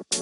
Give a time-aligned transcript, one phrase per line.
[0.00, 0.18] Yo,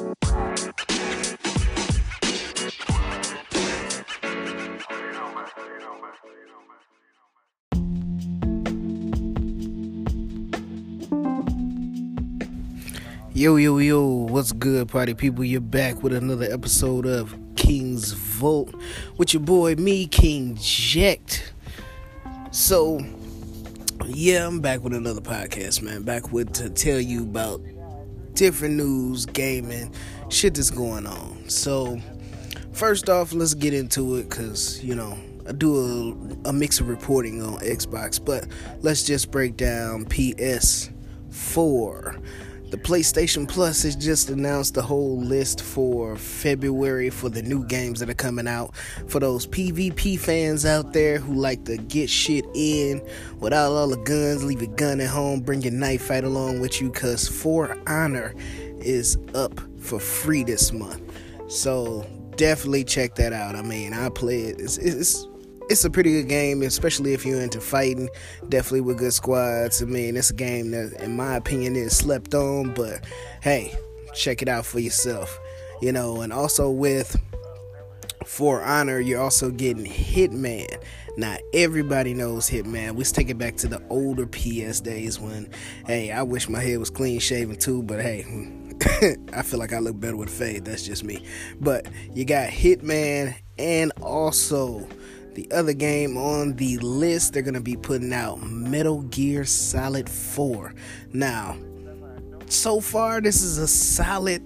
[13.57, 15.45] yo, yo, what's good, party people?
[15.45, 18.75] You're back with another episode of King's Vote
[19.19, 21.53] with your boy, me, King Ject.
[22.51, 22.99] So,
[24.07, 26.03] yeah, I'm back with another podcast, man.
[26.03, 27.61] Back with to tell you about
[28.37, 29.93] different news, gaming,
[30.29, 31.49] shit that's going on.
[31.49, 32.01] So,
[32.73, 35.19] first off, let's get into it because, you know,
[35.49, 35.77] I do
[36.45, 38.47] a, a mix of reporting on Xbox, but
[38.83, 40.93] let's just break down PS4.
[42.69, 48.01] The PlayStation Plus has just announced the whole list for February for the new games
[48.01, 48.75] that are coming out.
[49.07, 53.01] For those PvP fans out there who like to get shit in
[53.39, 56.81] without all the guns, leave your gun at home, bring your knife fight along with
[56.81, 58.35] you, cause For Honor
[58.81, 61.01] is up for free this month.
[61.49, 63.55] So definitely check that out.
[63.55, 64.61] I mean, I play it.
[64.61, 65.25] It's, it's
[65.69, 68.09] it's a pretty good game, especially if you're into fighting.
[68.49, 69.83] Definitely with good squads.
[69.83, 73.05] I mean, it's a game that, in my opinion, is slept on, but
[73.43, 73.75] hey,
[74.15, 75.39] check it out for yourself.
[75.83, 77.17] You know, and also with
[78.25, 80.83] For Honor, you're also getting Hitman.
[81.19, 82.97] Now, everybody knows Hitman.
[82.97, 85.51] Let's take it back to the older PS days when,
[85.87, 88.25] hey, I wish my head was clean shaven too, but hey,
[89.33, 90.65] I feel like I look better with fade.
[90.65, 91.25] That's just me.
[91.61, 94.87] But you got Hitman and also
[95.37, 100.09] the other game on the list, they're going to be putting out Metal Gear Solid
[100.09, 100.75] 4.
[101.13, 101.59] Now,
[102.47, 104.43] so far, this is a solid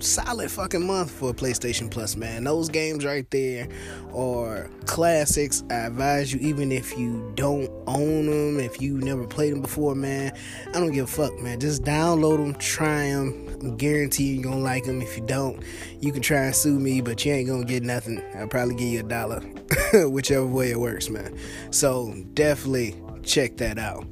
[0.00, 2.42] solid fucking month for PlayStation Plus, man.
[2.42, 3.68] Those games right there
[4.12, 5.62] are classics.
[5.70, 9.94] I advise you, even if you don't own them, if you never played them before,
[9.94, 10.36] man,
[10.70, 11.60] I don't give a fuck, man.
[11.60, 13.51] Just download them, try them.
[13.62, 15.00] I'm guaranteeing you're gonna like them.
[15.00, 15.62] If you don't,
[16.00, 18.22] you can try and sue me, but you ain't gonna get nothing.
[18.34, 19.40] I'll probably give you a dollar,
[20.08, 21.38] whichever way it works, man.
[21.70, 24.04] So definitely check that out.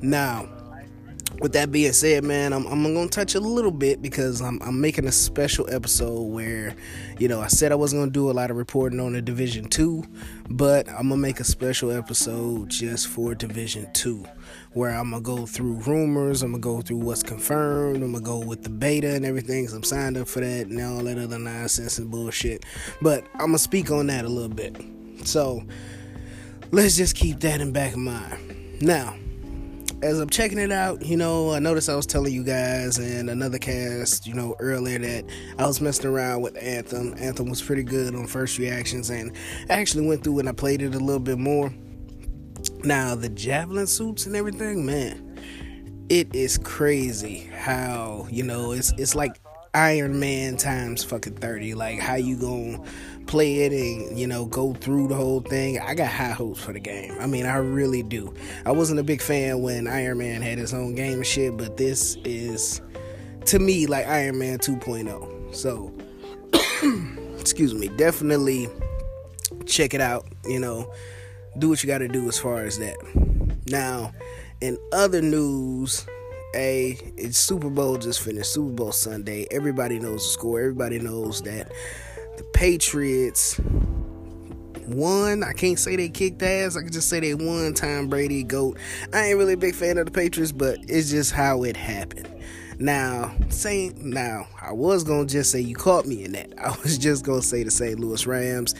[0.00, 0.48] Now,
[1.40, 4.78] with that being said, man, I'm, I'm gonna touch a little bit because I'm, I'm
[4.78, 6.76] making a special episode where,
[7.18, 9.64] you know, I said I wasn't gonna do a lot of reporting on the Division
[9.64, 10.04] Two,
[10.50, 14.26] but I'm gonna make a special episode just for Division Two,
[14.72, 18.38] where I'm gonna go through rumors, I'm gonna go through what's confirmed, I'm gonna go
[18.38, 19.66] with the beta and everything.
[19.66, 22.66] So I'm signed up for that and all that other nonsense and bullshit.
[23.00, 24.76] But I'm gonna speak on that a little bit.
[25.24, 25.62] So
[26.70, 28.82] let's just keep that in back of mind.
[28.82, 29.14] Now
[30.02, 33.28] as I'm checking it out, you know, I noticed I was telling you guys in
[33.28, 35.24] another cast, you know, earlier that
[35.58, 37.14] I was messing around with Anthem.
[37.18, 39.36] Anthem was pretty good on first reactions, and
[39.68, 41.72] I actually went through and I played it a little bit more.
[42.82, 45.38] Now, the javelin suits and everything, man,
[46.08, 49.38] it is crazy how, you know, it's it's like
[49.74, 51.74] Iron Man times fucking 30.
[51.74, 52.82] Like, how you gonna
[53.26, 55.78] play it and, you know, go through the whole thing?
[55.78, 57.14] I got high hopes for the game.
[57.20, 58.34] I mean, I really do.
[58.66, 61.76] I wasn't a big fan when Iron Man had his own game and shit, but
[61.76, 62.80] this is,
[63.46, 65.54] to me, like Iron Man 2.0.
[65.54, 65.92] So,
[67.38, 68.68] excuse me, definitely
[69.66, 70.26] check it out.
[70.44, 70.92] You know,
[71.58, 72.96] do what you gotta do as far as that.
[73.68, 74.12] Now,
[74.60, 76.06] in other news,
[76.54, 78.52] a it's Super Bowl just finished.
[78.52, 79.46] Super Bowl Sunday.
[79.50, 80.60] Everybody knows the score.
[80.60, 81.72] Everybody knows that
[82.36, 83.60] the Patriots
[84.86, 85.42] won.
[85.42, 86.76] I can't say they kicked ass.
[86.76, 87.74] I can just say they won.
[87.74, 88.78] Tom Brady, goat.
[89.12, 92.28] I ain't really a big fan of the Patriots, but it's just how it happened.
[92.78, 96.52] Now, saying now, I was gonna just say you caught me in that.
[96.58, 98.00] I was just gonna say the St.
[98.00, 98.74] Louis Rams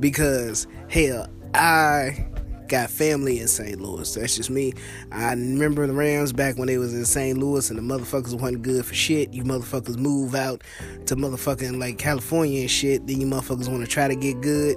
[0.00, 2.26] because hell, I
[2.68, 3.80] got family in St.
[3.80, 4.14] Louis.
[4.14, 4.74] That's just me.
[5.12, 7.38] I remember the Rams back when they was in St.
[7.38, 9.32] Louis and the motherfuckers wasn't good for shit.
[9.32, 10.62] You motherfuckers move out
[11.06, 13.06] to motherfucking like California and shit.
[13.06, 14.76] Then you motherfuckers want to try to get good.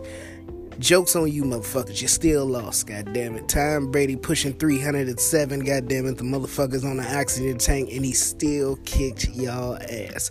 [0.79, 2.01] Jokes on you, motherfuckers.
[2.01, 3.49] You still lost, God damn it.
[3.49, 6.17] Tom Brady pushing 307, God damn it.
[6.17, 10.29] The motherfuckers on the oxygen tank, and he still kicked y'all ass.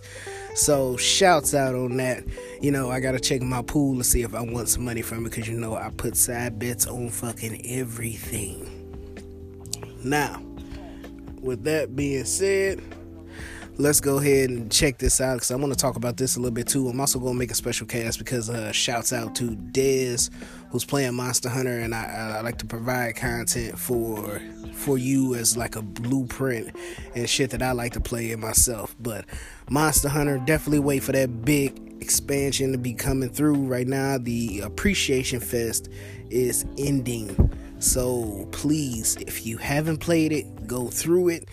[0.55, 2.23] So shouts out on that.
[2.61, 5.25] You know, I gotta check my pool to see if I want some money from
[5.25, 8.73] it because you know I put side bets on fucking everything.
[10.03, 10.41] Now,
[11.41, 12.81] with that being said,
[13.79, 16.39] let's go ahead and check this out because I want to talk about this a
[16.39, 16.87] little bit too.
[16.87, 20.31] I'm also going to make a special cast because uh, shouts out to Dez
[20.69, 24.41] who's playing Monster Hunter, and I, I, like to provide content for
[24.73, 26.75] for you as like a blueprint
[27.15, 28.95] and shit that I like to play in myself.
[28.99, 29.25] But
[29.69, 33.55] Monster Hunter, definitely wait for that big expansion to be coming through.
[33.55, 35.89] Right now, the Appreciation Fest
[36.29, 37.53] is ending.
[37.79, 41.47] So please, if you haven't played it, go through it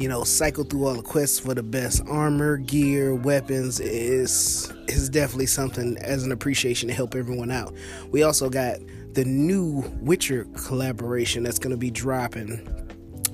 [0.00, 5.10] you know, cycle through all the quests for the best armor, gear, weapons is is
[5.10, 7.74] definitely something as an appreciation to help everyone out.
[8.10, 8.78] We also got
[9.12, 12.66] the new Witcher collaboration that's going to be dropping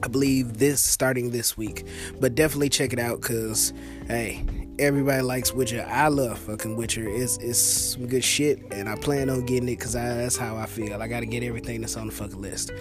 [0.02, 1.86] I believe this starting this week.
[2.20, 3.72] But definitely check it out because,
[4.08, 4.44] hey,
[4.78, 5.86] everybody likes Witcher.
[5.88, 7.08] I love fucking Witcher.
[7.08, 10.66] It's, it's some good shit, and I plan on getting it because that's how I
[10.66, 11.00] feel.
[11.00, 12.72] I got to get everything that's on the fucking list.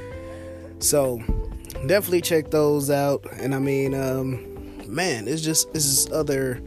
[0.79, 1.23] So,
[1.85, 3.25] definitely check those out.
[3.39, 6.61] And I mean, um, man, it's just, it's just other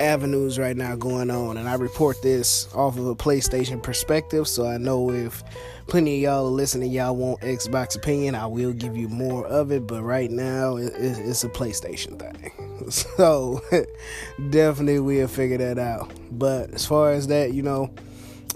[0.00, 1.56] avenues right now going on.
[1.56, 5.44] And I report this off of a PlayStation perspective so I know if
[5.86, 9.70] plenty of y'all are listening y'all want Xbox opinion I will give you more of
[9.70, 9.86] it.
[9.86, 12.52] But right now it's a PlayStation thing.
[12.90, 13.60] So
[14.50, 16.10] definitely we'll figure that out.
[16.32, 17.92] But as far as that you know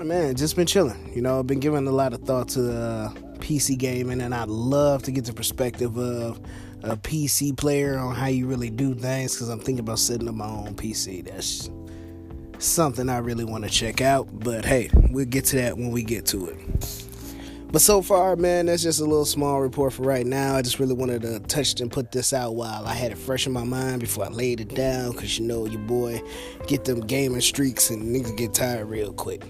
[0.02, 1.12] man just been chilling.
[1.14, 3.12] You know I've been giving a lot of thought to uh,
[3.44, 6.40] PC gaming and I'd love to get the perspective of
[6.82, 10.34] a PC player on how you really do things because I'm thinking about setting up
[10.34, 11.26] my own PC.
[11.26, 11.68] That's
[12.58, 14.28] something I really want to check out.
[14.32, 16.56] But hey, we'll get to that when we get to it.
[17.70, 20.56] But so far, man, that's just a little small report for right now.
[20.56, 23.46] I just really wanted to touch and put this out while I had it fresh
[23.46, 25.12] in my mind before I laid it down.
[25.12, 26.22] Cause you know your boy
[26.66, 29.44] get them gaming streaks and niggas get tired real quick.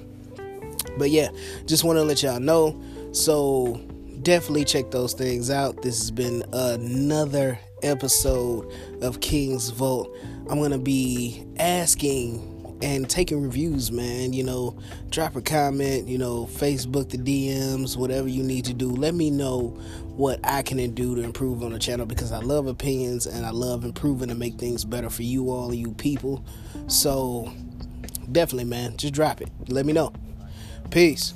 [0.98, 1.28] But yeah,
[1.66, 2.80] just want to let y'all know.
[3.14, 3.80] So
[4.22, 5.82] definitely check those things out.
[5.82, 8.72] This has been another episode
[9.02, 10.12] of King's Vault.
[10.50, 12.50] I'm going to be asking
[12.82, 14.32] and taking reviews, man.
[14.32, 14.76] You know,
[15.10, 18.90] drop a comment, you know, Facebook the DMs, whatever you need to do.
[18.90, 19.68] Let me know
[20.16, 23.50] what I can do to improve on the channel because I love opinions and I
[23.50, 26.44] love improving to make things better for you all, you people.
[26.88, 27.52] So,
[28.32, 29.50] definitely, man, just drop it.
[29.68, 30.12] Let me know.
[30.90, 31.32] Peace.